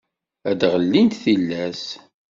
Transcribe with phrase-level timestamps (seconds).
[0.49, 1.83] ad d-ɣellint tillas.